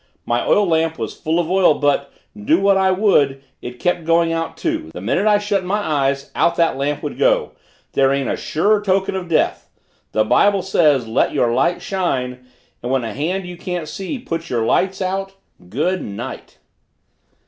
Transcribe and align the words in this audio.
My 0.25 0.43
oil 0.43 0.65
lamp 0.65 0.97
was 0.97 1.15
full 1.15 1.37
of 1.39 1.51
oil 1.51 1.75
but, 1.75 2.11
do 2.35 2.59
what 2.59 2.75
I 2.75 2.89
would, 2.89 3.43
it 3.61 3.77
kept 3.79 4.03
going 4.03 4.33
out, 4.33 4.57
too 4.57 4.89
the 4.95 4.99
minute 4.99 5.27
I 5.27 5.37
shut 5.37 5.63
my 5.63 5.77
eyes 5.77 6.31
out 6.33 6.55
that 6.55 6.75
lamp 6.75 7.03
would 7.03 7.19
go. 7.19 7.51
There 7.93 8.11
ain't 8.11 8.27
a 8.27 8.35
surer 8.35 8.81
token 8.81 9.15
of 9.15 9.29
death! 9.29 9.69
The 10.11 10.23
Bible 10.23 10.63
says, 10.63 11.07
'Let 11.07 11.33
your 11.33 11.53
light 11.53 11.83
shine' 11.83 12.47
and 12.81 12.91
when 12.91 13.03
a 13.03 13.13
hand 13.13 13.45
you 13.45 13.57
can't 13.57 13.87
see 13.87 14.17
puts 14.17 14.49
your 14.49 14.65
lights 14.65 15.03
out 15.03 15.33
good 15.69 16.01
night!" 16.01 16.57